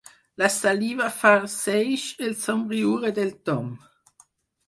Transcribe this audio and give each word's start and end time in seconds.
La 0.41 0.47
saliva 0.53 1.09
farceix 1.17 2.05
el 2.29 2.33
somriure 2.45 3.11
del 3.19 3.29
Tom. 3.51 3.67